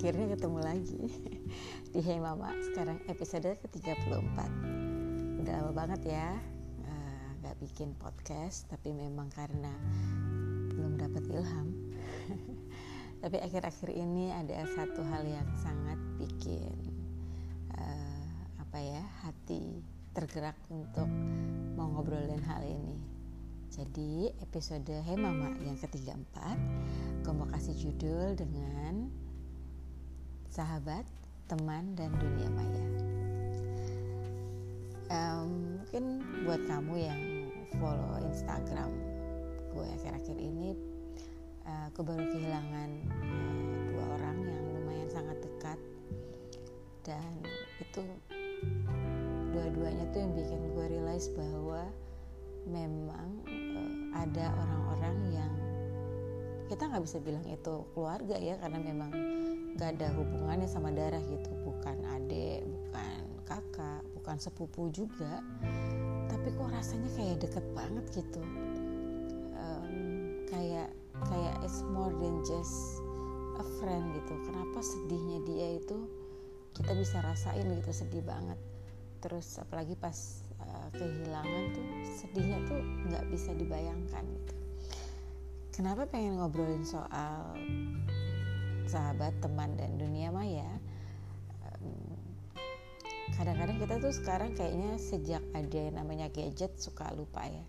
akhirnya 0.00 0.32
ketemu 0.32 0.60
lagi. 0.64 1.04
Di 1.92 2.00
Hey 2.00 2.24
Mama 2.24 2.56
sekarang 2.72 3.04
episode 3.04 3.52
ke-34 3.60 4.38
udah 5.44 5.52
lama 5.60 5.72
banget 5.76 6.16
ya 6.16 6.40
uh, 6.88 7.52
bikin 7.60 7.92
podcast 8.00 8.64
tapi 8.72 8.96
memang 8.96 9.28
karena 9.28 9.68
belum 10.72 10.96
dapat 10.96 11.20
ilham. 11.28 11.68
Tapi 13.20 13.44
akhir-akhir 13.44 13.92
ini 13.92 14.32
ada 14.32 14.64
satu 14.72 15.04
hal 15.04 15.20
yang 15.28 15.44
sangat 15.60 16.00
bikin 16.16 16.72
uh, 17.76 18.32
apa 18.56 18.80
ya 18.80 19.04
hati 19.20 19.84
tergerak 20.16 20.56
untuk 20.72 21.12
mau 21.76 21.92
ngobrolin 21.92 22.40
hal 22.48 22.64
ini. 22.64 22.96
Jadi 23.68 24.32
episode 24.40 24.96
Hey 25.04 25.20
Mama 25.20 25.60
yang 25.60 25.76
ketiga 25.76 26.16
empat 26.16 26.56
gue 27.20 27.32
mau 27.36 27.44
kasih 27.52 27.76
judul 27.76 28.32
dengan 28.32 28.89
sahabat, 30.50 31.06
teman, 31.46 31.94
dan 31.94 32.10
dunia 32.18 32.50
maya. 32.50 32.84
Um, 35.10 35.78
mungkin 35.78 36.22
buat 36.46 36.62
kamu 36.66 36.94
yang 36.98 37.20
follow 37.78 38.18
Instagram 38.26 38.90
gue 39.70 39.86
akhir-akhir 40.02 40.34
ini, 40.34 40.74
uh, 41.66 41.86
aku 41.94 42.02
baru 42.02 42.26
kehilangan 42.34 42.90
uh, 43.06 43.74
dua 43.94 44.04
orang 44.18 44.36
yang 44.42 44.64
lumayan 44.74 45.08
sangat 45.10 45.38
dekat 45.38 45.78
dan 47.06 47.30
itu 47.78 48.02
dua-duanya 49.54 50.04
tuh 50.10 50.20
yang 50.22 50.32
bikin 50.34 50.60
gue 50.74 50.86
realize 50.90 51.30
bahwa 51.38 51.86
memang 52.66 53.28
uh, 53.46 54.18
ada 54.18 54.50
orang-orang 54.58 55.16
yang 55.30 55.52
kita 56.66 56.86
nggak 56.86 57.02
bisa 57.06 57.18
bilang 57.22 57.46
itu 57.46 57.74
keluarga 57.94 58.36
ya 58.38 58.54
karena 58.58 58.78
memang 58.78 59.10
gak 59.80 59.96
ada 59.96 60.12
hubungannya 60.12 60.68
sama 60.68 60.92
darah 60.92 61.24
gitu. 61.24 61.48
Bukan 61.64 62.04
adik 62.04 62.68
bukan 62.68 63.20
kakak 63.48 64.04
bukan 64.12 64.36
sepupu 64.36 64.92
juga. 64.92 65.40
Tapi 66.28 66.52
kok 66.52 66.68
rasanya 66.68 67.08
kayak 67.16 67.40
deket 67.40 67.64
banget 67.72 68.04
gitu. 68.12 68.44
Um, 69.56 70.44
kayak 70.52 70.92
kayak 71.24 71.54
it's 71.64 71.80
more 71.88 72.12
than 72.12 72.44
just 72.44 73.00
a 73.56 73.64
friend 73.80 74.12
gitu. 74.20 74.36
Kenapa 74.44 74.84
sedihnya 74.84 75.38
dia 75.48 75.68
itu 75.80 75.98
kita 76.76 76.92
bisa 76.92 77.24
rasain 77.24 77.64
gitu 77.64 77.90
sedih 77.96 78.20
banget. 78.20 78.60
Terus 79.24 79.56
apalagi 79.56 79.96
pas 79.96 80.44
uh, 80.60 80.88
kehilangan 80.92 81.64
tuh 81.72 81.86
sedihnya 82.20 82.58
tuh 82.68 82.80
nggak 83.08 83.24
bisa 83.32 83.56
dibayangkan 83.56 84.24
gitu. 84.28 84.54
Kenapa 85.72 86.04
pengen 86.04 86.36
ngobrolin 86.36 86.84
soal 86.84 87.56
sahabat, 88.90 89.38
teman 89.38 89.78
dan 89.78 89.94
dunia 89.94 90.34
maya 90.34 90.66
kadang-kadang 93.40 93.80
kita 93.80 93.94
tuh 94.04 94.12
sekarang 94.12 94.50
kayaknya 94.52 95.00
sejak 95.00 95.40
ada 95.56 95.78
yang 95.80 95.96
namanya 95.96 96.28
gadget 96.28 96.76
suka 96.76 97.08
lupa 97.16 97.48
ya. 97.48 97.64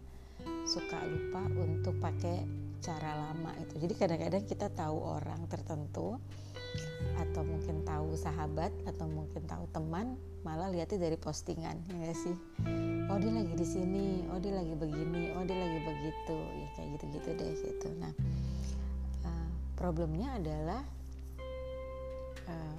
Suka 0.68 1.00
lupa 1.08 1.48
untuk 1.48 1.96
pakai 2.04 2.44
cara 2.84 3.16
lama 3.16 3.56
itu. 3.56 3.80
Jadi 3.80 3.94
kadang-kadang 3.96 4.44
kita 4.44 4.68
tahu 4.74 5.00
orang 5.00 5.48
tertentu 5.48 6.20
atau 7.16 7.42
mungkin 7.48 7.88
tahu 7.88 8.20
sahabat 8.20 8.76
atau 8.84 9.08
mungkin 9.08 9.48
tahu 9.48 9.64
teman 9.72 10.20
malah 10.44 10.68
lihatnya 10.68 11.08
dari 11.08 11.16
postingan 11.16 11.80
ya 11.88 12.12
sih? 12.20 12.36
Oh 13.08 13.16
dia 13.16 13.32
lagi 13.32 13.56
di 13.56 13.68
sini 13.68 14.28
oh 14.28 14.44
dia 14.44 14.52
lagi 14.56 14.76
begini 14.76 15.32
oh 15.40 15.44
dia 15.48 15.56
lagi 15.56 15.80
begitu. 15.88 16.36
Ya 16.36 16.68
kayak 16.76 16.88
gitu-gitu 17.00 17.30
deh 17.38 17.52
gitu. 17.64 17.88
Nah 17.96 18.14
uh, 19.24 19.50
problemnya 19.80 20.36
adalah 20.36 20.84
uh, 22.48 22.78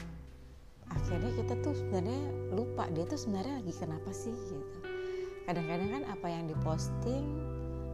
akhirnya 0.90 1.32
kita 1.36 1.54
tuh 1.62 1.74
sebenarnya 1.76 2.22
lupa 2.52 2.88
dia 2.90 3.04
tuh 3.06 3.20
sebenarnya 3.20 3.62
lagi 3.62 3.72
kenapa 3.76 4.10
sih 4.10 4.34
gitu. 4.34 4.78
Kadang-kadang 5.46 5.90
kan 5.90 6.02
apa 6.06 6.26
yang 6.30 6.44
diposting 6.46 7.26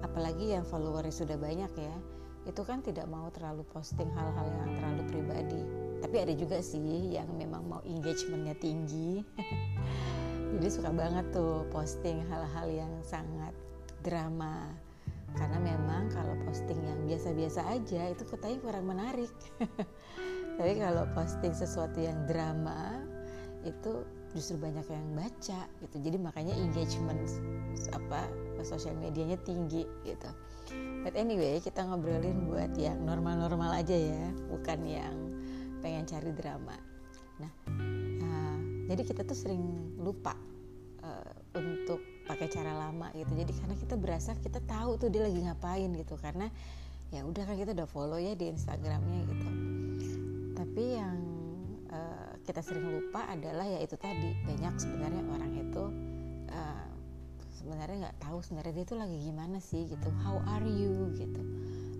apalagi 0.04 0.54
yang 0.54 0.62
followernya 0.62 1.10
sudah 1.10 1.34
banyak 1.34 1.72
ya 1.74 1.96
itu 2.48 2.64
kan 2.64 2.80
tidak 2.80 3.04
mau 3.12 3.28
terlalu 3.28 3.60
posting 3.76 4.08
hal-hal 4.16 4.48
yang 4.48 4.70
terlalu 4.80 5.02
pribadi. 5.12 5.62
Tapi 6.00 6.16
ada 6.16 6.32
juga 6.32 6.64
sih 6.64 7.12
yang 7.12 7.28
memang 7.36 7.68
mau 7.68 7.84
engagementnya 7.84 8.56
tinggi. 8.56 9.20
Jadi 10.56 10.68
suka 10.72 10.88
banget 10.88 11.28
tuh 11.28 11.68
posting 11.68 12.24
hal-hal 12.32 12.66
yang 12.72 12.92
sangat 13.04 13.52
drama. 14.00 14.72
Karena 15.36 15.60
memang 15.60 16.08
kalau 16.08 16.32
posting 16.48 16.80
yang 16.80 17.04
biasa-biasa 17.04 17.60
aja 17.68 18.16
itu 18.16 18.24
katanya 18.24 18.58
kurang 18.64 18.88
menarik 18.88 19.28
tapi 20.58 20.74
kalau 20.74 21.06
posting 21.14 21.54
sesuatu 21.54 22.02
yang 22.02 22.26
drama 22.26 22.98
itu 23.62 24.02
justru 24.34 24.60
banyak 24.60 24.84
yang 24.90 25.06
baca 25.14 25.60
gitu. 25.80 25.96
Jadi 26.02 26.16
makanya 26.18 26.54
engagement 26.58 27.22
apa 27.94 28.26
sosial 28.66 28.98
medianya 28.98 29.38
tinggi 29.46 29.86
gitu. 30.02 30.30
But 31.06 31.14
anyway 31.14 31.62
kita 31.62 31.86
ngobrolin 31.86 32.50
buat 32.50 32.74
yang 32.74 33.06
normal-normal 33.06 33.80
aja 33.80 33.94
ya 33.94 34.34
bukan 34.50 34.78
yang 34.82 35.16
pengen 35.78 36.04
cari 36.10 36.34
drama. 36.34 36.74
Nah 37.38 37.52
uh, 38.26 38.58
jadi 38.90 39.02
kita 39.06 39.22
tuh 39.22 39.38
sering 39.38 39.94
lupa 39.94 40.34
uh, 41.06 41.32
untuk 41.54 42.02
pakai 42.26 42.50
cara 42.50 42.74
lama 42.74 43.14
gitu. 43.14 43.30
Jadi 43.30 43.52
karena 43.54 43.74
kita 43.78 43.94
berasa 43.94 44.34
kita 44.42 44.58
tahu 44.66 44.98
tuh 44.98 45.08
dia 45.08 45.22
lagi 45.22 45.38
ngapain 45.38 45.88
gitu. 45.94 46.18
Karena 46.18 46.50
ya 47.14 47.24
udah 47.24 47.46
kan 47.46 47.56
kita 47.56 47.72
udah 47.72 47.88
follow 47.88 48.20
ya 48.20 48.36
di 48.36 48.52
Instagramnya 48.52 49.22
gitu 49.24 49.77
tapi 50.68 51.00
yang 51.00 51.16
uh, 51.88 52.36
kita 52.44 52.60
sering 52.60 52.86
lupa 52.86 53.24
adalah 53.24 53.64
ya 53.64 53.80
itu 53.80 53.96
tadi 53.96 54.36
banyak 54.44 54.74
sebenarnya 54.76 55.22
orang 55.26 55.52
itu 55.56 55.84
uh, 56.52 56.88
sebenarnya 57.56 57.96
nggak 58.06 58.18
tahu 58.20 58.38
sebenarnya 58.44 58.72
dia 58.76 58.84
itu 58.84 58.94
lagi 59.00 59.18
gimana 59.18 59.58
sih 59.64 59.88
gitu 59.88 60.08
how 60.22 60.38
are 60.44 60.68
you 60.68 61.08
gitu 61.16 61.40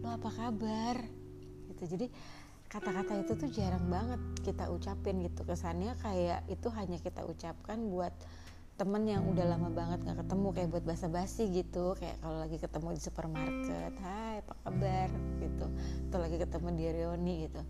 lo 0.05 0.15
apa 0.15 0.31
kabar 0.31 0.97
gitu. 1.75 1.83
Jadi 1.97 2.07
kata-kata 2.69 3.19
itu 3.25 3.33
tuh 3.35 3.49
jarang 3.49 3.89
banget 3.89 4.21
kita 4.45 4.69
ucapin 4.69 5.25
gitu 5.25 5.43
kesannya 5.43 5.97
kayak 6.05 6.45
itu 6.53 6.69
hanya 6.69 7.01
kita 7.01 7.25
ucapkan 7.25 7.89
buat 7.89 8.13
temen 8.79 9.11
yang 9.11 9.27
udah 9.27 9.43
lama 9.59 9.75
banget 9.75 10.07
nggak 10.07 10.23
ketemu 10.23 10.49
kayak 10.55 10.69
buat 10.71 10.85
basa-basi 10.87 11.51
gitu 11.51 11.99
kayak 11.99 12.15
kalau 12.23 12.39
lagi 12.39 12.63
ketemu 12.63 12.95
di 12.95 13.01
supermarket 13.03 13.95
hai 14.05 14.39
apa 14.39 14.55
kabar? 14.63 15.09
gitu 15.43 15.67
atau 16.07 16.19
lagi 16.23 16.37
ketemu 16.39 16.69
di 16.77 16.85
reuni 16.95 17.35
gitu 17.49 17.61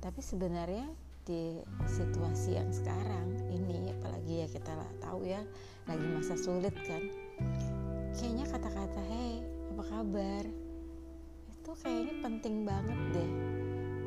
tapi 0.00 0.20
sebenarnya 0.20 0.86
di 1.26 1.58
situasi 1.90 2.54
yang 2.54 2.70
sekarang 2.70 3.34
ini 3.50 3.90
apalagi 3.98 4.46
ya 4.46 4.48
kita 4.48 4.72
tahu 5.02 5.26
ya 5.26 5.42
lagi 5.90 6.06
masa 6.14 6.38
sulit 6.38 6.74
kan 6.86 7.02
kayaknya 8.16 8.46
kata-kata 8.48 9.00
hey 9.10 9.56
apa 9.76 9.92
kabar? 9.92 10.44
Itu 11.52 11.76
kayaknya 11.84 12.24
penting 12.24 12.64
banget 12.64 12.96
deh. 13.12 13.30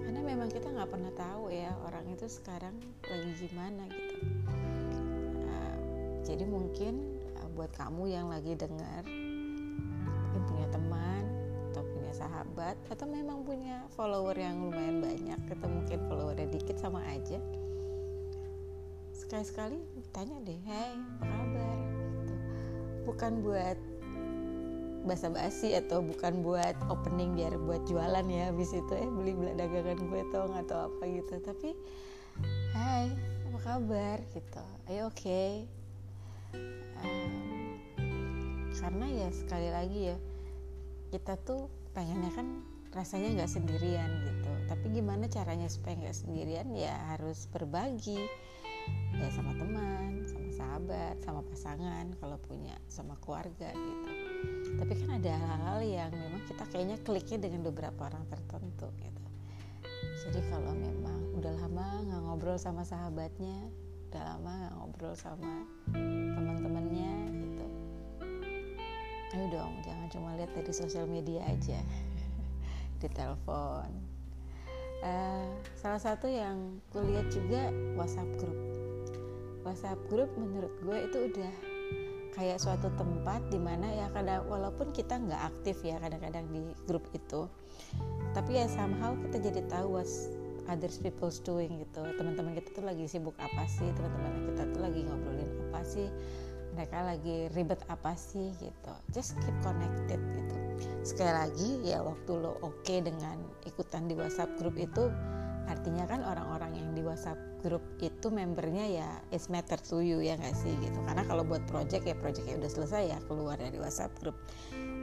Karena 0.02 0.22
memang 0.26 0.50
kita 0.50 0.66
nggak 0.66 0.90
pernah 0.90 1.14
tahu 1.14 1.54
ya 1.54 1.70
orang 1.86 2.10
itu 2.10 2.26
sekarang 2.26 2.74
lagi 3.06 3.32
gimana 3.38 3.86
gitu. 3.86 4.16
Uh, 5.46 5.78
jadi 6.26 6.42
mungkin 6.50 7.22
uh, 7.38 7.50
buat 7.54 7.70
kamu 7.78 8.10
yang 8.10 8.34
lagi 8.34 8.58
dengar 8.58 9.06
mungkin 10.10 10.42
punya 10.50 10.66
teman 10.74 10.89
sahabat 12.30 12.78
atau 12.94 13.10
memang 13.10 13.42
punya 13.42 13.82
follower 13.98 14.38
yang 14.38 14.70
lumayan 14.70 15.02
banyak 15.02 15.42
atau 15.50 15.66
mungkin 15.66 15.98
followernya 16.06 16.48
dikit 16.54 16.78
sama 16.78 17.02
aja. 17.10 17.42
Sekali-sekali 19.18 19.82
tanya 20.14 20.38
deh 20.46 20.62
hai 20.70 20.94
apa 20.94 21.26
kabar? 21.26 21.78
Gitu. 22.22 22.36
bukan 23.10 23.34
buat 23.42 23.78
basa-basi 25.10 25.74
atau 25.74 26.06
bukan 26.06 26.46
buat 26.46 26.78
opening 26.94 27.34
biar 27.34 27.58
buat 27.58 27.82
jualan 27.90 28.26
ya 28.30 28.54
habis 28.54 28.70
itu 28.76 28.94
eh 28.94 29.10
beli 29.10 29.34
beli 29.34 29.58
dagangan 29.58 29.98
gue 29.98 30.24
tong 30.30 30.54
atau 30.54 30.86
apa 30.86 31.04
gitu. 31.10 31.34
Tapi 31.42 31.74
hai 32.78 33.10
apa 33.50 33.60
kabar? 33.66 34.22
Gitu. 34.30 34.64
Ayo 34.86 35.10
oke. 35.10 35.18
Okay. 35.18 35.54
karena 38.80 39.06
ya 39.12 39.30
sekali 39.30 39.70
lagi 39.70 40.00
ya 40.10 40.18
kita 41.14 41.38
tuh 41.46 41.70
pengennya 41.94 42.32
kan 42.34 42.48
rasanya 42.90 43.42
nggak 43.42 43.52
sendirian 43.52 44.10
gitu. 44.26 44.52
Tapi 44.70 44.86
gimana 44.94 45.30
caranya 45.30 45.70
supaya 45.70 45.98
nggak 45.98 46.18
sendirian? 46.18 46.68
Ya 46.74 46.96
harus 47.16 47.46
berbagi 47.50 48.20
ya 49.14 49.28
sama 49.36 49.54
teman 49.54 50.26
sama 50.26 50.50
sahabat 50.50 51.16
sama 51.22 51.42
pasangan 51.46 52.10
kalau 52.18 52.38
punya 52.42 52.74
sama 52.90 53.14
keluarga 53.22 53.70
gitu. 53.74 54.12
Tapi 54.80 54.94
kan 54.96 55.10
ada 55.22 55.34
hal-hal 55.36 55.80
yang 55.86 56.12
memang 56.14 56.42
kita 56.48 56.64
kayaknya 56.70 56.98
kliknya 57.06 57.38
dengan 57.50 57.68
beberapa 57.70 58.10
orang 58.10 58.26
tertentu 58.30 58.90
gitu. 58.98 59.26
Jadi 60.26 60.40
kalau 60.50 60.74
memang 60.74 61.38
udah 61.38 61.54
lama 61.56 61.86
nggak 62.06 62.22
ngobrol 62.26 62.58
sama 62.60 62.84
sahabatnya 62.84 63.70
udah 64.10 64.24
lama 64.26 64.52
nggak 64.52 64.74
ngobrol 64.74 65.14
sama 65.14 65.70
teman-temannya 66.34 67.29
ayo 69.36 69.46
dong 69.54 69.74
jangan 69.86 70.08
cuma 70.10 70.30
lihat 70.38 70.52
dari 70.58 70.74
sosial 70.74 71.06
media 71.06 71.46
aja. 71.46 71.80
Di 73.00 73.08
telepon. 73.14 73.90
Uh, 75.00 75.48
salah 75.80 76.02
satu 76.02 76.28
yang 76.28 76.84
kulihat 76.92 77.32
juga 77.32 77.72
WhatsApp 77.96 78.28
group. 78.36 78.60
WhatsApp 79.64 80.00
group 80.12 80.32
menurut 80.36 80.74
gue 80.84 80.98
itu 81.08 81.18
udah 81.32 81.54
kayak 82.36 82.60
suatu 82.60 82.92
tempat 82.96 83.42
di 83.52 83.60
mana 83.60 83.88
ya 83.90 84.08
kadang 84.12 84.48
walaupun 84.48 84.92
kita 84.96 85.20
nggak 85.20 85.42
aktif 85.56 85.82
ya 85.84 86.00
kadang-kadang 86.00 86.46
di 86.54 86.62
grup 86.88 87.04
itu 87.12 87.50
tapi 88.32 88.62
ya 88.62 88.70
somehow 88.70 89.18
kita 89.28 89.50
jadi 89.50 89.66
tahu 89.68 90.00
what 90.00 90.10
others 90.70 91.02
people's 91.02 91.42
doing 91.42 91.82
gitu. 91.82 92.06
Teman-teman 92.14 92.54
kita 92.54 92.70
tuh 92.78 92.86
lagi 92.86 93.10
sibuk 93.10 93.34
apa 93.42 93.66
sih? 93.66 93.90
Teman-teman 93.90 94.54
kita 94.54 94.64
tuh 94.70 94.82
lagi 94.86 95.02
ngobrolin 95.02 95.50
apa 95.70 95.82
sih 95.82 96.08
mereka 96.80 97.04
lagi 97.04 97.52
ribet 97.52 97.84
apa 97.92 98.16
sih 98.16 98.56
gitu. 98.56 98.94
Just 99.12 99.36
keep 99.44 99.52
connected 99.60 100.16
gitu. 100.16 100.56
Sekali 101.04 101.34
lagi 101.36 101.70
ya 101.84 102.00
waktu 102.00 102.32
lo 102.40 102.56
oke 102.64 102.88
okay 102.88 103.04
dengan 103.04 103.36
ikutan 103.68 104.08
di 104.08 104.16
WhatsApp 104.16 104.56
group 104.56 104.80
itu 104.80 105.12
artinya 105.68 106.08
kan 106.08 106.24
orang-orang 106.24 106.80
yang 106.80 106.90
di 106.96 107.04
WhatsApp 107.04 107.36
grup 107.60 107.84
itu 108.00 108.32
membernya 108.32 108.88
ya 108.88 109.10
it's 109.36 109.52
matter 109.52 109.76
to 109.76 110.00
you 110.00 110.24
ya 110.24 110.40
nggak 110.40 110.56
sih 110.56 110.72
gitu. 110.80 110.96
Karena 111.04 111.28
kalau 111.28 111.44
buat 111.44 111.68
project 111.68 112.08
ya 112.08 112.16
project 112.16 112.48
ya 112.48 112.56
udah 112.56 112.72
selesai 112.72 113.04
ya 113.12 113.20
keluar 113.28 113.60
dari 113.60 113.76
WhatsApp 113.76 114.16
grup 114.24 114.40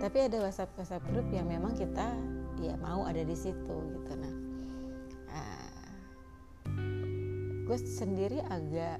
tapi 0.01 0.25
ada 0.25 0.41
WhatsApp 0.41 0.73
WhatsApp 0.81 1.05
grup 1.13 1.29
yang 1.29 1.45
memang 1.45 1.77
kita 1.77 2.17
ya 2.57 2.73
mau 2.81 3.05
ada 3.05 3.21
di 3.21 3.37
situ 3.37 3.77
gitu. 3.93 4.13
Nah 4.17 4.33
uh, 5.29 5.93
gue 7.69 7.79
sendiri 7.85 8.41
agak 8.49 8.97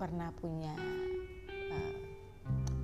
pernah 0.00 0.32
punya 0.40 0.72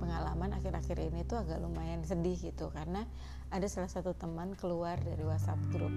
pengalaman 0.07 0.55
akhir-akhir 0.55 1.03
ini 1.03 1.27
tuh 1.27 1.43
agak 1.43 1.59
lumayan 1.59 1.99
sedih 2.07 2.39
gitu 2.39 2.71
karena 2.71 3.03
ada 3.51 3.67
salah 3.67 3.91
satu 3.91 4.15
teman 4.15 4.55
keluar 4.55 4.95
dari 5.03 5.27
WhatsApp 5.27 5.59
grup 5.75 5.91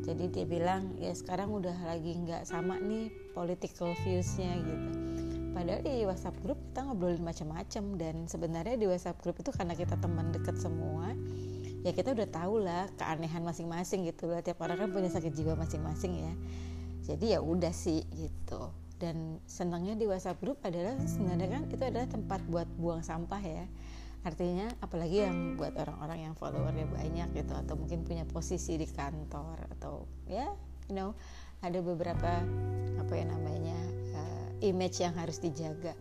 jadi 0.00 0.32
dia 0.32 0.46
bilang 0.48 0.96
ya 0.96 1.12
sekarang 1.12 1.52
udah 1.52 1.76
lagi 1.84 2.16
nggak 2.16 2.48
sama 2.48 2.80
nih 2.80 3.12
political 3.36 3.92
viewsnya 4.00 4.58
gitu. 4.64 4.90
Padahal 5.52 5.82
di 5.84 6.02
WhatsApp 6.08 6.40
grup 6.40 6.58
kita 6.72 6.88
ngobrolin 6.88 7.20
macam-macam 7.20 7.84
dan 8.00 8.16
sebenarnya 8.24 8.80
di 8.80 8.86
WhatsApp 8.88 9.20
grup 9.20 9.36
itu 9.38 9.52
karena 9.52 9.76
kita 9.76 10.00
teman 10.00 10.32
deket 10.32 10.56
semua 10.56 11.12
ya 11.80 11.96
kita 11.96 12.12
udah 12.12 12.28
tahu 12.28 12.60
lah 12.60 12.88
keanehan 12.96 13.44
masing-masing 13.44 14.08
gitu 14.08 14.32
lah. 14.32 14.40
Tiap 14.40 14.56
orang 14.64 14.80
kan 14.80 14.88
punya 14.88 15.12
sakit 15.12 15.36
jiwa 15.36 15.52
masing-masing 15.54 16.26
ya. 16.26 16.32
Jadi 17.04 17.36
ya 17.36 17.44
udah 17.44 17.74
sih 17.74 18.02
gitu 18.16 18.72
dan 19.00 19.40
senangnya 19.48 19.96
di 19.96 20.04
WhatsApp 20.04 20.44
grup 20.44 20.60
adalah 20.60 20.92
sebenarnya 21.08 21.48
kan 21.48 21.62
itu 21.72 21.80
adalah 21.80 22.04
tempat 22.06 22.44
buat 22.46 22.68
buang 22.76 23.00
sampah 23.00 23.40
ya. 23.40 23.64
Artinya 24.20 24.68
apalagi 24.84 25.24
yang 25.24 25.56
buat 25.56 25.72
orang-orang 25.80 26.28
yang 26.28 26.34
followernya 26.36 26.84
banyak 26.92 27.28
gitu 27.32 27.56
atau 27.56 27.74
mungkin 27.80 28.04
punya 28.04 28.28
posisi 28.28 28.76
di 28.76 28.84
kantor 28.84 29.64
atau 29.80 30.04
ya 30.28 30.52
you 30.92 30.94
know 30.94 31.16
ada 31.64 31.80
beberapa 31.80 32.44
apa 33.00 33.12
ya 33.16 33.24
namanya 33.24 33.80
uh, 34.12 34.46
image 34.60 35.00
yang 35.00 35.16
harus 35.16 35.40
dijaga. 35.40 35.96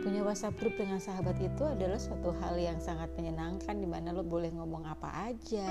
Punya 0.00 0.24
WhatsApp 0.24 0.56
grup 0.56 0.80
dengan 0.80 0.96
sahabat 0.96 1.36
itu 1.44 1.68
adalah 1.68 2.00
suatu 2.00 2.32
hal 2.40 2.56
yang 2.56 2.80
sangat 2.80 3.12
menyenangkan 3.12 3.76
di 3.76 3.84
mana 3.84 4.16
lo 4.16 4.24
boleh 4.24 4.48
ngomong 4.56 4.88
apa 4.88 5.28
aja 5.28 5.68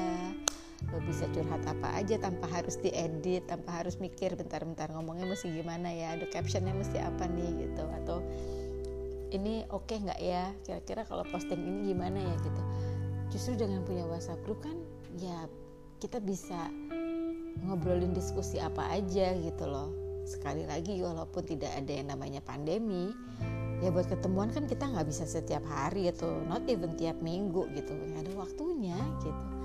lo 0.94 1.02
bisa 1.04 1.26
curhat 1.34 1.66
apa 1.66 2.00
aja 2.00 2.22
tanpa 2.22 2.46
harus 2.48 2.78
diedit 2.80 3.50
tanpa 3.50 3.82
harus 3.82 3.98
mikir 3.98 4.38
bentar-bentar 4.38 4.94
ngomongnya 4.94 5.26
mesti 5.26 5.50
gimana 5.50 5.90
ya? 5.90 6.16
Ada 6.16 6.30
captionnya 6.30 6.72
mesti 6.78 7.02
apa 7.02 7.26
nih? 7.26 7.68
Gitu. 7.68 7.84
Atau 8.04 8.22
ini 9.34 9.66
oke 9.74 9.90
okay 9.90 9.98
nggak 10.06 10.22
ya? 10.22 10.54
Kira-kira 10.64 11.02
kalau 11.04 11.26
posting 11.28 11.60
ini 11.60 11.92
gimana 11.92 12.22
ya? 12.22 12.36
Gitu. 12.40 12.62
Justru 13.34 13.54
dengan 13.60 13.84
punya 13.84 14.06
WhatsApp 14.06 14.40
group 14.46 14.64
kan 14.64 14.78
ya 15.18 15.50
kita 15.98 16.22
bisa 16.22 16.70
ngobrolin 17.66 18.14
diskusi 18.14 18.62
apa 18.62 18.86
aja 18.94 19.34
gitu 19.34 19.66
loh. 19.66 19.92
Sekali 20.30 20.64
lagi 20.70 21.02
walaupun 21.02 21.42
tidak 21.42 21.74
ada 21.74 21.92
yang 21.92 22.14
namanya 22.14 22.40
pandemi 22.46 23.12
ya 23.78 23.94
buat 23.94 24.10
ketemuan 24.10 24.50
kan 24.50 24.66
kita 24.66 24.90
nggak 24.90 25.06
bisa 25.06 25.26
setiap 25.30 25.62
hari 25.70 26.10
atau 26.10 26.42
not 26.46 26.64
even 26.70 26.94
tiap 26.96 27.18
minggu 27.20 27.66
gitu. 27.74 27.92
Ada 28.14 28.32
waktunya 28.38 28.96
gitu 29.26 29.57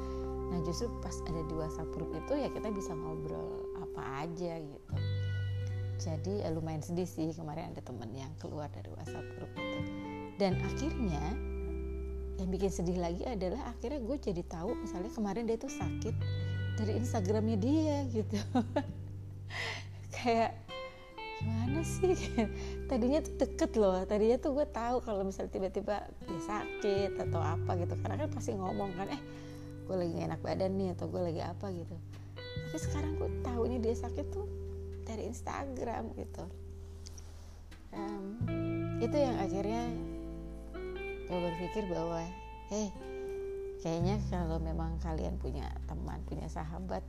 nah 0.52 0.60
justru 0.68 0.92
pas 1.00 1.16
ada 1.24 1.40
di 1.48 1.54
WhatsApp 1.56 1.88
group 1.96 2.12
itu 2.12 2.32
ya 2.36 2.52
kita 2.52 2.68
bisa 2.68 2.92
ngobrol 2.92 3.64
apa 3.80 4.28
aja 4.28 4.60
gitu. 4.60 4.94
Jadi 6.02 6.42
ya 6.44 6.50
lumayan 6.52 6.84
sedih 6.84 7.06
sih 7.08 7.32
kemarin 7.32 7.72
ada 7.72 7.80
temen 7.80 8.10
yang 8.12 8.28
keluar 8.36 8.68
dari 8.68 8.90
WhatsApp 8.92 9.24
grup 9.38 9.48
itu. 9.56 9.78
Dan 10.36 10.60
akhirnya 10.60 11.24
yang 12.42 12.48
bikin 12.50 12.74
sedih 12.74 12.98
lagi 12.98 13.22
adalah 13.22 13.70
akhirnya 13.70 14.02
gue 14.02 14.16
jadi 14.18 14.42
tahu 14.50 14.74
misalnya 14.74 15.14
kemarin 15.14 15.46
dia 15.46 15.56
tuh 15.56 15.70
sakit 15.70 16.14
dari 16.74 16.98
Instagramnya 16.98 17.56
dia 17.56 17.96
gitu. 18.10 18.34
Kayak 20.16 20.58
gimana 21.38 21.80
sih? 21.86 22.18
Tadinya 22.90 23.22
tuh 23.22 23.34
deket 23.38 23.72
loh 23.78 24.02
tadinya 24.02 24.38
tuh 24.42 24.58
gue 24.58 24.66
tahu 24.70 25.02
kalau 25.06 25.22
misalnya 25.22 25.54
tiba-tiba 25.54 26.06
dia 26.26 26.40
sakit 26.42 27.14
atau 27.30 27.38
apa 27.38 27.78
gitu. 27.78 27.94
Karena 28.02 28.26
kan 28.26 28.28
pasti 28.34 28.58
ngomong 28.58 28.90
kan 28.98 29.06
eh 29.06 29.22
gue 29.92 30.08
lagi 30.08 30.16
gak 30.16 30.28
enak 30.32 30.40
badan 30.40 30.72
nih 30.80 30.88
atau 30.96 31.04
gue 31.12 31.20
lagi 31.20 31.44
apa 31.44 31.68
gitu. 31.68 31.96
Tapi 32.40 32.78
sekarang 32.80 33.12
gue 33.20 33.28
tahu 33.44 33.60
ini 33.68 33.76
dia 33.76 33.92
sakit 33.92 34.26
tuh 34.32 34.48
dari 35.04 35.28
Instagram 35.28 36.16
gitu. 36.16 36.44
Um, 37.92 38.24
itu 39.04 39.12
yang 39.12 39.36
akhirnya 39.36 39.92
gue 41.28 41.38
berpikir 41.44 41.92
bahwa 41.92 42.24
hey 42.72 42.88
kayaknya 43.84 44.16
kalau 44.32 44.56
memang 44.56 44.96
kalian 45.04 45.36
punya 45.36 45.68
teman 45.84 46.24
punya 46.24 46.48
sahabat 46.48 47.04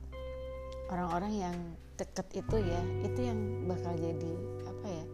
orang-orang 0.92 1.48
yang 1.48 1.56
deket 1.96 2.28
itu 2.36 2.56
ya 2.60 2.80
itu 3.00 3.20
yang 3.24 3.64
bakal 3.64 3.96
jadi 3.96 4.32
apa 4.68 4.86
ya 4.92 5.04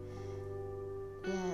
ya 1.31 1.45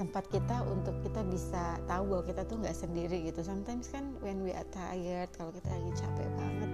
tempat 0.00 0.24
kita 0.32 0.64
untuk 0.64 0.96
kita 1.04 1.20
bisa 1.28 1.76
tahu 1.84 2.08
bahwa 2.08 2.24
kita 2.24 2.48
tuh 2.48 2.56
nggak 2.64 2.72
sendiri 2.72 3.28
gitu. 3.28 3.44
Sometimes 3.44 3.92
kan 3.92 4.16
when 4.24 4.40
we 4.40 4.56
are 4.56 4.64
tired 4.72 5.28
kalau 5.36 5.52
kita 5.52 5.68
lagi 5.68 5.92
capek 6.00 6.28
banget 6.40 6.72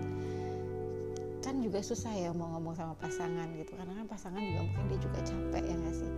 kan 1.46 1.62
juga 1.62 1.78
susah 1.78 2.10
ya 2.10 2.34
mau 2.34 2.50
ngomong 2.54 2.74
sama 2.74 2.94
pasangan 2.98 3.50
gitu. 3.58 3.74
Karena 3.74 3.98
kan 3.98 4.06
pasangan 4.06 4.38
juga 4.38 4.60
mungkin 4.66 4.84
dia 4.90 4.98
juga 5.02 5.18
capek 5.26 5.62
ya 5.62 5.74
nggak 5.74 5.94
sih? 5.94 6.10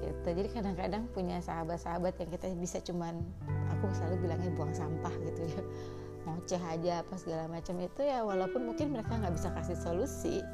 Gitu. 0.00 0.28
Jadi 0.32 0.48
kadang-kadang 0.52 1.02
punya 1.12 1.40
sahabat-sahabat 1.44 2.16
yang 2.20 2.30
kita 2.32 2.46
bisa 2.56 2.76
cuman 2.84 3.20
aku 3.72 3.88
selalu 3.92 4.28
bilangnya 4.28 4.52
buang 4.56 4.72
sampah 4.72 5.12
gitu 5.28 5.44
ya. 5.44 5.62
Ngoceh 6.28 6.60
aja 6.60 6.92
apa 7.00 7.14
segala 7.16 7.48
macam. 7.48 7.76
Itu 7.80 8.00
ya 8.04 8.20
walaupun 8.24 8.68
mungkin 8.68 8.92
mereka 8.92 9.16
nggak 9.16 9.32
bisa 9.36 9.48
kasih 9.56 9.76
solusi 9.80 10.44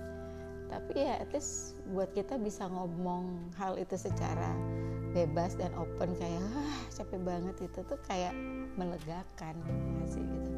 tapi 0.66 1.02
ya 1.02 1.22
at 1.22 1.30
least 1.30 1.78
buat 1.94 2.10
kita 2.12 2.38
bisa 2.42 2.66
ngomong 2.66 3.54
hal 3.58 3.78
itu 3.78 3.94
secara 3.94 4.54
bebas 5.16 5.56
dan 5.56 5.72
open 5.80 6.12
kayak 6.20 6.44
ah 6.52 6.76
capek 6.92 7.20
banget 7.24 7.56
itu 7.64 7.80
tuh 7.88 7.96
kayak 8.04 8.36
melegakan 8.76 9.56
ya 9.64 10.06
sih 10.10 10.20
gitu. 10.20 10.50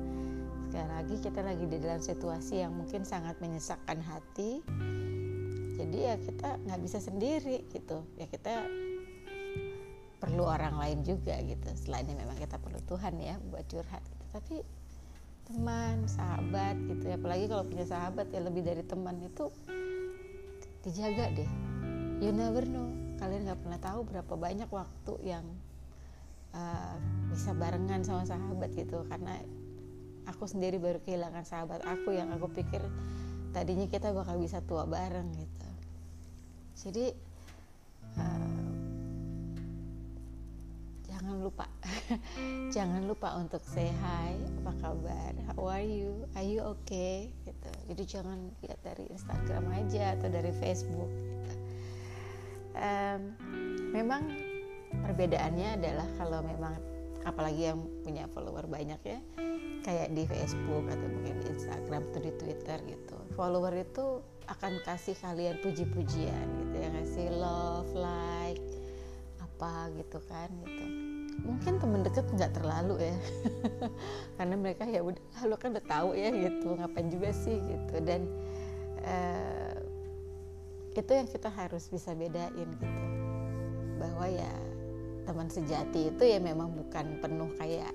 Sekali 0.68 0.88
lagi 0.90 1.14
kita 1.22 1.40
lagi 1.40 1.64
di 1.64 1.78
dalam 1.80 2.02
situasi 2.02 2.54
yang 2.60 2.74
mungkin 2.74 3.06
sangat 3.06 3.38
menyesakkan 3.38 4.02
hati. 4.02 4.60
Jadi 5.78 5.98
ya 6.02 6.18
kita 6.18 6.58
nggak 6.66 6.80
bisa 6.82 6.98
sendiri 6.98 7.64
gitu. 7.70 8.02
Ya 8.18 8.26
kita 8.26 8.66
perlu 10.18 10.42
orang 10.44 10.74
lain 10.76 11.06
juga 11.06 11.38
gitu. 11.40 11.70
Selainnya 11.78 12.18
memang 12.18 12.36
kita 12.36 12.58
perlu 12.58 12.82
Tuhan 12.84 13.14
ya 13.22 13.38
buat 13.48 13.64
curhat. 13.70 14.02
Gitu. 14.02 14.24
tapi 14.28 14.56
teman 15.48 16.04
sahabat 16.04 16.76
gitu. 16.84 17.08
Ya 17.08 17.16
apalagi 17.16 17.48
kalau 17.48 17.64
punya 17.64 17.86
sahabat 17.88 18.28
ya 18.28 18.44
lebih 18.44 18.60
dari 18.66 18.84
teman 18.84 19.16
itu 19.24 19.48
dijaga 20.82 21.30
deh. 21.34 21.50
You 22.18 22.34
never 22.34 22.66
know. 22.66 22.90
Kalian 23.18 23.46
nggak 23.46 23.60
pernah 23.62 23.80
tahu 23.82 24.00
berapa 24.06 24.34
banyak 24.34 24.70
waktu 24.70 25.14
yang 25.26 25.46
uh, 26.54 26.96
bisa 27.30 27.54
barengan 27.54 28.02
sama 28.06 28.26
sahabat 28.26 28.70
gitu. 28.74 29.06
Karena 29.06 29.38
aku 30.28 30.44
sendiri 30.44 30.76
baru 30.76 31.00
kehilangan 31.02 31.44
sahabat 31.48 31.80
aku 31.88 32.12
yang 32.14 32.28
aku 32.34 32.52
pikir 32.52 32.84
tadinya 33.56 33.88
kita 33.88 34.12
bakal 34.12 34.36
bisa 34.38 34.60
tua 34.62 34.84
bareng 34.84 35.28
gitu. 35.34 35.70
Jadi 36.78 37.06
uh, 38.20 38.70
jangan 41.08 41.34
lupa 41.42 41.66
jangan 42.78 43.10
lupa 43.10 43.34
untuk 43.34 43.58
say 43.66 43.90
hi. 43.90 44.38
Apa 44.62 44.70
kabar? 44.78 45.34
How 45.50 45.66
are 45.66 45.82
you? 45.82 46.30
Are 46.38 46.46
you 46.46 46.62
okay? 46.62 47.34
Gitu. 47.42 47.70
Jadi 47.90 48.02
jangan 48.06 48.38
lihat 48.62 48.78
dari 48.86 49.10
Instagram 49.10 49.66
aja 49.74 50.14
atau 50.14 50.30
dari 50.30 50.54
Facebook 50.62 51.10
gitu. 51.10 51.54
um, 52.78 53.34
memang 53.90 54.30
perbedaannya 54.94 55.74
adalah 55.74 56.06
kalau 56.22 56.38
memang 56.46 56.78
apalagi 57.26 57.66
yang 57.66 57.82
punya 58.06 58.30
follower 58.30 58.70
banyak 58.70 59.02
ya 59.02 59.18
kayak 59.82 60.14
di 60.14 60.22
Facebook 60.30 60.86
atau 60.86 61.06
mungkin 61.10 61.34
di 61.42 61.58
Instagram 61.58 62.06
atau 62.14 62.20
di 62.22 62.32
Twitter 62.38 62.78
gitu. 62.86 63.18
Follower 63.34 63.74
itu 63.74 64.22
akan 64.46 64.78
kasih 64.86 65.18
kalian 65.18 65.58
puji-pujian 65.66 66.46
gitu 66.62 66.76
ya 66.78 66.88
kasih 66.94 67.26
love 67.34 67.90
like 67.98 68.62
apa 69.42 69.90
gitu 69.98 70.22
kan 70.30 70.46
gitu 70.62 71.17
mungkin 71.42 71.78
temen 71.78 72.00
deket 72.02 72.26
nggak 72.34 72.52
terlalu 72.58 73.12
ya. 73.12 73.16
Karena 74.36 74.54
mereka 74.58 74.84
ya 74.86 75.00
udah 75.02 75.22
lo 75.46 75.56
kan 75.58 75.74
udah 75.74 75.86
tahu 75.86 76.14
ya 76.14 76.30
gitu. 76.34 76.74
Ngapain 76.74 77.08
juga 77.10 77.30
sih 77.34 77.56
gitu. 77.58 77.94
Dan 78.02 78.26
uh, 79.04 79.76
itu 80.94 81.10
yang 81.14 81.28
kita 81.30 81.50
harus 81.50 81.86
bisa 81.90 82.14
bedain 82.14 82.68
gitu. 82.78 83.06
Bahwa 83.98 84.26
ya 84.26 84.52
teman 85.28 85.52
sejati 85.52 86.14
itu 86.14 86.24
ya 86.24 86.40
memang 86.40 86.72
bukan 86.72 87.20
penuh 87.20 87.50
kayak 87.58 87.92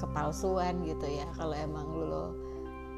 kepalsuan 0.00 0.84
gitu 0.84 1.06
ya. 1.08 1.28
Kalau 1.36 1.54
emang 1.56 1.86
lu 1.92 2.04
lo 2.08 2.26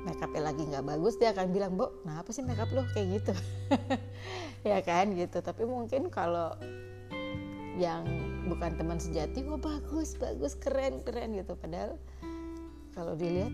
make 0.07 0.23
upnya 0.23 0.55
lagi 0.55 0.63
nggak 0.63 0.87
bagus 0.87 1.19
dia 1.19 1.35
akan 1.35 1.51
bilang 1.51 1.75
bu 1.75 1.91
kenapa 2.07 2.31
sih 2.31 2.47
make 2.47 2.63
up 2.63 2.71
lo 2.71 2.87
kayak 2.95 3.23
gitu? 3.23 3.33
Ya 4.67 4.83
kan 4.83 5.15
gitu. 5.15 5.39
Tapi 5.47 5.63
mungkin 5.63 6.11
kalau 6.11 6.51
yang 7.77 8.05
bukan 8.49 8.73
teman 8.81 8.97
sejati 8.97 9.45
wah 9.45 9.61
bagus 9.61 10.17
bagus 10.17 10.57
keren 10.57 11.05
keren 11.05 11.37
gitu. 11.37 11.55
Padahal 11.57 12.01
kalau 12.97 13.13
dilihat 13.13 13.53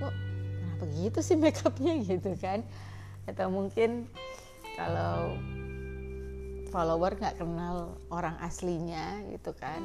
kok 0.00 0.14
kenapa 0.56 0.84
gitu 0.96 1.18
sih 1.20 1.36
make 1.36 1.60
upnya? 1.62 2.00
Gitu 2.08 2.32
kan. 2.40 2.64
Atau 3.28 3.52
mungkin 3.52 4.08
kalau 4.80 5.36
follower 6.68 7.16
nggak 7.16 7.40
kenal 7.40 7.96
orang 8.12 8.36
aslinya 8.44 9.24
gitu 9.32 9.56
kan 9.56 9.80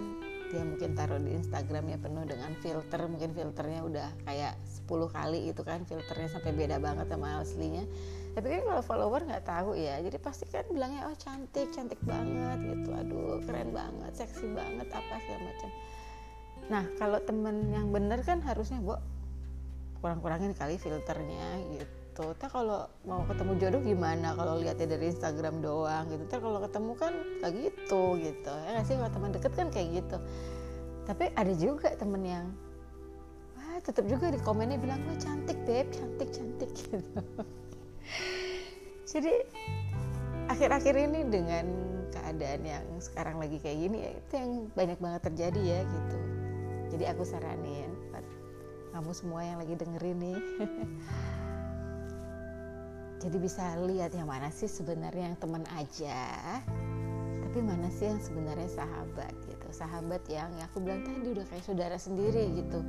dia 0.54 0.62
mungkin 0.62 0.94
taruh 0.94 1.18
di 1.18 1.34
Instagramnya 1.34 1.98
penuh 1.98 2.30
dengan 2.30 2.54
filter 2.62 3.02
mungkin 3.10 3.34
filternya 3.34 3.82
udah 3.82 4.10
kayak 4.22 4.54
10 4.86 5.10
kali 5.10 5.50
itu 5.50 5.66
kan 5.66 5.82
filternya 5.82 6.30
sampai 6.30 6.54
beda 6.54 6.78
banget 6.78 7.10
sama 7.10 7.42
aslinya. 7.42 7.82
Tapi 8.38 8.48
kan 8.54 8.62
kalau 8.70 8.84
follower 8.86 9.26
nggak 9.26 9.50
tahu 9.50 9.74
ya 9.74 9.98
jadi 10.06 10.18
pasti 10.22 10.46
kan 10.54 10.70
bilangnya 10.70 11.10
oh 11.10 11.18
cantik 11.18 11.74
cantik 11.74 11.98
banget 12.06 12.58
gitu 12.70 12.93
keren 13.44 13.70
banget 13.76 14.12
seksi 14.16 14.46
banget 14.52 14.88
apa 14.92 15.14
segala 15.24 15.42
macam. 15.46 15.70
Nah 16.72 16.84
kalau 16.96 17.20
temen 17.24 17.56
yang 17.72 17.88
bener 17.92 18.20
kan 18.24 18.40
harusnya 18.44 18.80
bu 18.80 18.96
kurang-kurangin 20.04 20.52
kali 20.52 20.76
filternya 20.76 21.64
gitu. 21.80 22.36
Ntar 22.36 22.52
kalau 22.52 22.92
mau 23.08 23.24
ketemu 23.24 23.52
jodoh 23.58 23.82
gimana? 23.82 24.36
Kalau 24.36 24.60
lihatnya 24.60 25.00
dari 25.00 25.10
Instagram 25.10 25.64
doang 25.64 26.12
gitu. 26.12 26.22
Ntar 26.28 26.40
kalau 26.44 26.60
ketemu 26.60 26.92
kan 27.00 27.14
kayak 27.40 27.54
gitu 27.56 28.04
gitu. 28.20 28.52
Ya 28.52 28.70
gak 28.80 28.86
sih? 28.86 28.96
Teman 29.00 29.32
deket 29.32 29.54
kan 29.56 29.68
kayak 29.72 30.04
gitu. 30.04 30.18
Tapi 31.08 31.32
ada 31.36 31.54
juga 31.56 31.96
temen 31.96 32.22
yang 32.24 32.46
wah 33.56 33.80
tetap 33.80 34.04
juga 34.12 34.28
di 34.32 34.40
komennya 34.44 34.76
bilang 34.76 35.00
wah 35.08 35.18
cantik 35.20 35.56
beb 35.64 35.88
cantik 35.96 36.30
cantik 36.36 36.72
gitu. 36.80 37.22
Jadi 39.08 39.34
akhir-akhir 40.52 40.96
ini 41.00 41.20
dengan 41.32 41.93
keadaan 42.14 42.62
yang 42.62 42.86
sekarang 43.02 43.42
lagi 43.42 43.58
kayak 43.58 43.90
gini 43.90 43.98
ya 44.06 44.12
itu 44.14 44.34
yang 44.38 44.52
banyak 44.78 45.00
banget 45.02 45.22
terjadi 45.34 45.62
ya 45.62 45.80
gitu. 45.82 46.18
Jadi 46.94 47.04
aku 47.10 47.26
saranin 47.26 47.90
buat 48.14 48.26
kamu 48.94 49.12
semua 49.18 49.42
yang 49.42 49.58
lagi 49.58 49.74
dengerin 49.74 50.18
nih. 50.22 50.42
Jadi 53.24 53.38
bisa 53.42 53.74
lihat 53.90 54.14
yang 54.14 54.30
mana 54.30 54.54
sih 54.54 54.70
sebenarnya 54.70 55.34
yang 55.34 55.38
teman 55.42 55.66
aja 55.74 56.22
tapi 57.54 57.70
mana 57.70 57.86
sih 57.94 58.10
yang 58.10 58.18
sebenarnya 58.18 58.66
sahabat 58.66 59.30
gitu. 59.46 59.68
Sahabat 59.70 60.26
yang 60.26 60.50
ya 60.58 60.66
aku 60.66 60.82
bilang 60.82 61.06
tadi 61.06 61.38
udah 61.38 61.46
kayak 61.54 61.62
saudara 61.62 62.02
sendiri 62.02 62.50
gitu. 62.58 62.82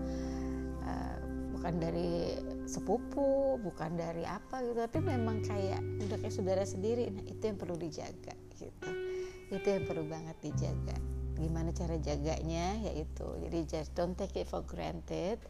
Uh, 0.81 1.17
bukan 1.53 1.85
dari 1.85 2.41
sepupu 2.65 3.61
bukan 3.61 3.93
dari 3.93 4.25
apa 4.25 4.65
gitu. 4.65 4.81
Tapi 4.81 5.05
memang 5.05 5.45
kayak 5.45 5.85
udah 6.09 6.17
kayak 6.17 6.33
saudara 6.33 6.65
sendiri 6.65 7.13
nah 7.13 7.21
itu 7.29 7.45
yang 7.45 7.61
perlu 7.61 7.77
dijaga 7.77 8.33
gitu 8.57 9.04
itu 9.53 9.67
yang 9.67 9.85
perlu 9.85 10.05
banget 10.09 10.37
dijaga. 10.45 10.97
Gimana 11.35 11.75
cara 11.75 11.99
jaganya? 11.99 12.79
Yaitu 12.85 13.27
jadi 13.43 13.59
just 13.67 13.93
don't 13.99 14.15
take 14.15 14.39
it 14.39 14.49
for 14.49 14.63
granted. 14.63 15.43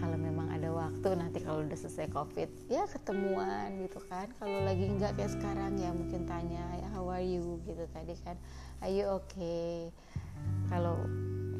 Kalau 0.00 0.16
memang 0.16 0.48
ada 0.48 0.72
waktu 0.72 1.12
nanti 1.12 1.44
kalau 1.44 1.60
udah 1.60 1.76
selesai 1.76 2.08
covid 2.08 2.48
ya 2.72 2.88
ketemuan 2.88 3.84
gitu 3.84 4.00
kan. 4.08 4.32
Kalau 4.40 4.64
lagi 4.64 4.88
nggak 4.88 5.12
kayak 5.12 5.36
sekarang 5.36 5.76
ya 5.76 5.92
mungkin 5.92 6.24
tanya 6.24 6.64
ya 6.80 6.88
how 6.96 7.04
are 7.12 7.20
you? 7.20 7.60
Gitu 7.68 7.84
tadi 7.92 8.16
kan. 8.24 8.40
Are 8.80 8.88
you 8.88 9.04
okay? 9.20 9.92
Kalau 10.72 10.96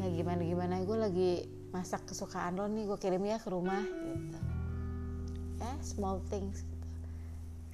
ya 0.00 0.09
gimana 0.09 0.40
gimana? 0.40 0.80
Gue 0.88 0.99
lagi 1.04 1.30
masak 1.69 2.09
kesukaan 2.09 2.57
lo 2.57 2.64
nih 2.64 2.88
gue 2.88 2.97
kirim 2.97 3.21
ya 3.28 3.37
ke 3.37 3.52
rumah 3.52 3.85
gitu. 3.85 4.40
Ya 5.61 5.76
small 5.85 6.25
things 6.33 6.64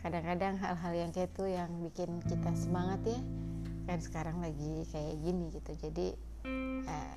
kadang-kadang 0.07 0.55
hal-hal 0.63 0.93
yang 0.95 1.11
kayak 1.11 1.35
itu 1.35 1.51
yang 1.51 1.67
bikin 1.83 2.23
kita 2.31 2.55
semangat 2.55 3.03
ya. 3.03 3.19
Kan 3.91 3.99
sekarang 3.99 4.39
lagi 4.39 4.87
kayak 4.95 5.19
gini 5.19 5.51
gitu. 5.51 5.75
Jadi 5.83 6.15
eh, 6.87 7.17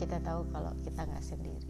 kita 0.00 0.24
tahu 0.24 0.48
kalau 0.48 0.72
kita 0.80 1.04
nggak 1.04 1.20
sendiri. 1.20 1.60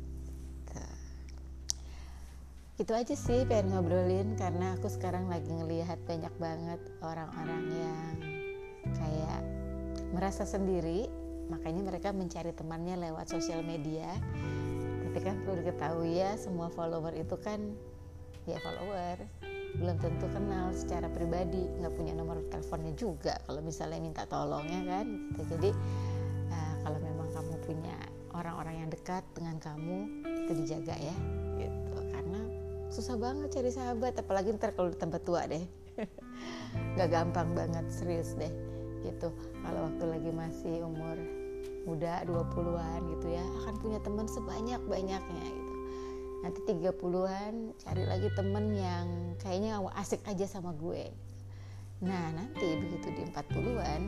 Itu 2.79 2.95
aja 2.95 3.13
sih 3.19 3.43
pengen 3.51 3.75
ngobrolin. 3.75 4.39
Karena 4.39 4.79
aku 4.79 4.87
sekarang 4.87 5.27
lagi 5.27 5.51
ngelihat 5.51 5.99
banyak 6.07 6.33
banget 6.39 6.81
orang-orang 7.03 7.63
yang 7.75 8.15
kayak 8.95 9.43
merasa 10.15 10.47
sendiri. 10.47 11.11
Makanya 11.51 11.83
mereka 11.83 12.15
mencari 12.15 12.55
temannya 12.55 13.11
lewat 13.11 13.27
sosial 13.27 13.67
media. 13.67 14.07
Tapi 15.03 15.19
kan 15.19 15.43
perlu 15.43 15.67
diketahui 15.67 16.23
ya 16.23 16.39
semua 16.39 16.71
follower 16.71 17.11
itu 17.19 17.35
kan 17.43 17.59
ya 18.47 18.55
follower 18.63 19.51
belum 19.81 19.97
tentu 19.97 20.29
kenal 20.29 20.77
secara 20.77 21.09
pribadi 21.09 21.65
nggak 21.81 21.97
punya 21.97 22.13
nomor 22.13 22.45
teleponnya 22.53 22.93
juga 22.95 23.41
kalau 23.49 23.65
misalnya 23.65 23.99
minta 23.99 24.29
tolongnya 24.29 24.81
kan? 24.85 25.07
Gitu. 25.33 25.57
jadi 25.57 25.71
uh, 26.53 26.75
kalau 26.85 26.99
memang 27.01 27.29
kamu 27.33 27.55
punya 27.65 27.97
orang-orang 28.37 28.85
yang 28.85 28.91
dekat 28.93 29.25
dengan 29.33 29.57
kamu 29.57 29.97
itu 30.45 30.53
dijaga 30.61 30.95
ya. 31.01 31.17
Susah 32.91 33.15
banget 33.15 33.55
cari 33.55 33.71
sahabat 33.71 34.19
apalagi 34.19 34.51
ntar 34.59 34.75
kalau 34.75 34.91
tempat 34.91 35.23
tua 35.23 35.47
deh. 35.47 35.63
Nggak 36.99 37.09
gampang 37.15 37.55
banget 37.55 37.87
serius 37.87 38.35
deh. 38.35 38.51
Gitu. 39.07 39.31
Kalau 39.63 39.81
waktu 39.87 40.05
lagi 40.11 40.31
masih 40.35 40.83
umur 40.83 41.15
muda 41.87 42.21
20-an 42.29 43.01
gitu 43.17 43.27
ya 43.33 43.45
akan 43.65 43.75
punya 43.81 43.99
teman 44.05 44.29
sebanyak-banyaknya 44.29 45.47
gitu 45.49 45.60
nanti 46.41 46.61
30-an 46.65 47.77
cari 47.77 48.05
lagi 48.09 48.29
temen 48.33 48.73
yang 48.73 49.37
kayaknya 49.37 49.81
asik 49.97 50.25
aja 50.25 50.49
sama 50.49 50.73
gue. 50.73 51.13
Nah 52.01 52.33
nanti 52.33 52.65
begitu 52.81 53.13
di 53.13 53.23
40-an 53.29 54.03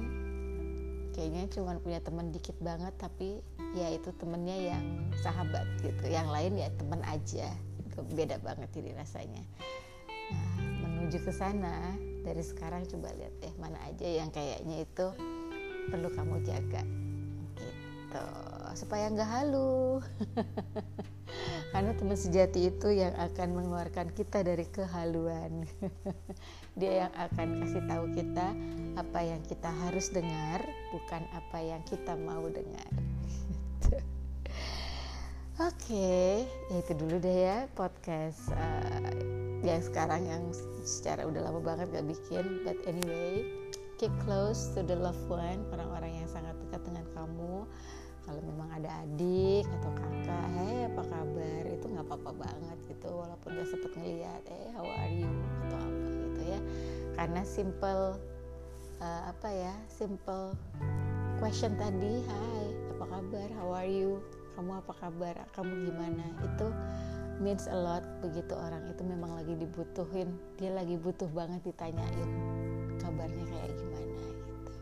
kayaknya 1.12 1.44
cuma 1.52 1.76
punya 1.76 2.00
temen 2.00 2.32
dikit 2.32 2.56
banget 2.64 2.96
tapi 2.96 3.44
ya 3.76 3.92
itu 3.92 4.08
temennya 4.16 4.76
yang 4.76 4.84
sahabat 5.20 5.68
gitu. 5.84 6.08
Yang 6.08 6.28
lain 6.32 6.52
ya 6.56 6.68
temen 6.80 7.00
aja. 7.04 7.52
Beda 8.16 8.40
banget 8.40 8.72
jadi 8.72 8.96
rasanya. 8.96 9.44
Nah 10.32 10.52
menuju 10.88 11.20
ke 11.20 11.32
sana 11.36 11.92
dari 12.24 12.40
sekarang 12.40 12.88
coba 12.88 13.12
lihat 13.12 13.34
deh 13.44 13.52
mana 13.60 13.76
aja 13.84 14.08
yang 14.08 14.32
kayaknya 14.32 14.88
itu 14.88 15.06
perlu 15.92 16.08
kamu 16.16 16.40
jaga. 16.48 16.80
Gitu. 17.60 18.26
Supaya 18.72 19.12
nggak 19.12 19.28
halu 19.28 20.00
karena 21.72 21.96
teman 21.96 22.18
sejati 22.20 22.68
itu 22.68 22.88
yang 22.92 23.16
akan 23.16 23.48
mengeluarkan 23.56 24.12
kita 24.12 24.44
dari 24.44 24.68
kehaluan 24.68 25.64
dia 26.78 27.08
yang 27.08 27.12
akan 27.16 27.64
kasih 27.64 27.82
tahu 27.88 28.04
kita 28.12 28.52
apa 29.00 29.18
yang 29.24 29.40
kita 29.48 29.72
harus 29.88 30.12
dengar 30.12 30.60
bukan 30.92 31.24
apa 31.32 31.58
yang 31.58 31.82
kita 31.88 32.12
mau 32.14 32.44
dengar 32.52 32.88
Oke, 35.60 35.94
okay, 35.94 36.32
ya 36.72 36.76
itu 36.80 36.92
dulu 36.96 37.20
deh 37.20 37.38
ya 37.44 37.68
podcast 37.76 38.48
uh, 38.56 39.12
yang 39.60 39.84
sekarang 39.84 40.24
yang 40.24 40.42
secara 40.82 41.28
udah 41.28 41.44
lama 41.44 41.60
banget 41.60 41.92
gak 41.92 42.08
bikin. 42.08 42.64
But 42.64 42.80
anyway, 42.88 43.46
keep 44.00 44.10
close 44.24 44.72
to 44.74 44.82
the 44.82 44.96
loved 44.96 45.22
one, 45.30 45.62
orang-orang 45.70 46.24
yang 46.24 46.28
sangat 46.32 46.56
dekat 46.66 46.82
dengan 46.88 47.06
kamu. 47.14 47.68
Kalau 48.24 48.40
memang 48.42 48.68
ada 48.74 48.90
adik 49.06 49.68
atau 49.68 49.90
kakak, 49.92 50.46
hey 50.56 50.88
apa 50.90 51.02
kabar? 51.04 51.61
Apa-apa 52.12 52.44
banget 52.44 52.78
gitu, 52.92 53.08
walaupun 53.08 53.56
gak 53.56 53.68
sempet 53.72 53.92
ngeliat, 53.96 54.44
eh 54.52 54.68
how 54.76 54.84
are 54.84 55.08
you 55.08 55.32
atau 55.64 55.80
apa 55.80 56.08
gitu 56.28 56.40
ya. 56.44 56.60
Karena 57.16 57.40
simple 57.48 58.20
uh, 59.00 59.22
apa 59.32 59.48
ya, 59.48 59.74
simple 59.88 60.52
question 61.40 61.72
tadi, 61.80 62.20
hai 62.20 62.64
apa 62.92 63.04
kabar? 63.08 63.48
How 63.56 63.72
are 63.72 63.88
you? 63.88 64.20
kamu 64.56 64.84
apa 64.84 64.92
kabar 65.00 65.34
kamu 65.56 65.88
gimana 65.88 66.24
itu 66.44 66.68
means 67.40 67.64
a 67.66 67.76
lot 67.76 68.04
begitu 68.20 68.52
orang 68.52 68.84
itu 68.86 69.02
memang 69.02 69.32
lagi 69.34 69.56
dibutuhin 69.56 70.36
dia 70.60 70.70
lagi 70.70 71.00
butuh 71.00 71.28
banget 71.32 71.64
ditanyain 71.64 72.30
kabarnya 73.00 73.44
kayak 73.48 73.72
gimana 73.74 74.20
gitu 74.44 74.72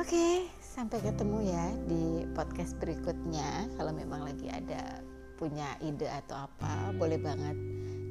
oke 0.00 0.26
sampai 0.64 0.98
ketemu 1.04 1.38
ya 1.44 1.66
di 1.86 2.02
podcast 2.32 2.74
berikutnya 2.80 3.68
kalau 3.76 3.92
memang 3.92 4.24
lagi 4.24 4.48
ada 4.48 5.04
punya 5.40 5.80
ide 5.80 6.04
atau 6.04 6.44
apa 6.44 6.92
boleh 6.92 7.16
banget 7.16 7.56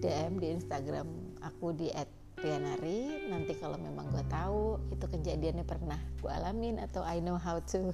DM 0.02 0.42
di 0.42 0.48
Instagram 0.58 1.06
aku 1.46 1.78
di 1.78 1.94
Rianari. 2.40 3.28
Nanti 3.28 3.52
kalau 3.60 3.76
memang 3.76 4.08
gue 4.16 4.24
tahu 4.32 4.80
itu 4.96 5.06
kejadiannya 5.06 5.68
pernah 5.68 6.00
gue 6.24 6.32
alamin 6.32 6.80
atau 6.80 7.04
I 7.04 7.20
know 7.20 7.36
how 7.36 7.60
to 7.76 7.92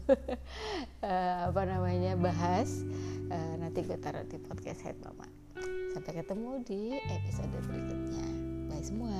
uh, 1.02 1.40
apa 1.50 1.62
namanya 1.66 2.14
bahas 2.16 2.86
uh, 3.34 3.54
nanti 3.58 3.82
gue 3.82 3.98
taruh 3.98 4.24
di 4.30 4.38
podcast 4.40 4.86
head 4.86 4.96
mama. 5.02 5.28
Sampai 5.92 6.22
ketemu 6.22 6.62
di 6.64 6.94
episode 7.10 7.52
berikutnya. 7.68 8.28
Bye 8.70 8.86
semua 8.86 9.18